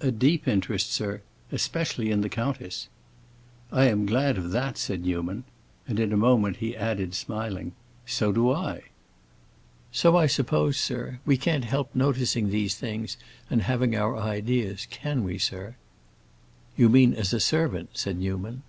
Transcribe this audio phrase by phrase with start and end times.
[0.00, 1.20] "A deep interest, sir.
[1.52, 2.88] Especially in the countess."
[3.70, 5.44] "I am glad of that," said Newman.
[5.86, 7.72] And in a moment he added, smiling,
[8.06, 8.84] "So do I!"
[9.92, 11.20] "So I suppose, sir.
[11.26, 13.18] We can't help noticing these things
[13.50, 15.76] and having our ideas; can we, sir?"
[16.74, 18.62] "You mean as a servant?" said Newman.